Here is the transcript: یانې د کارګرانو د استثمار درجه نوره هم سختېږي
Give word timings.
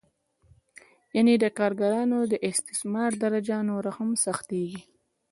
یانې 1.15 1.35
د 1.39 1.45
کارګرانو 1.57 2.19
د 2.31 2.33
استثمار 2.49 3.11
درجه 3.23 3.57
نوره 3.69 3.91
هم 3.97 4.09
سختېږي 4.23 4.81